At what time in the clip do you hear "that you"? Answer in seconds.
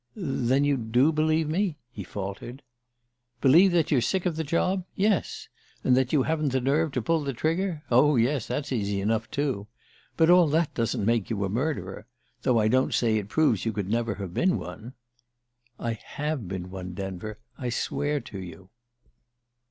5.95-6.23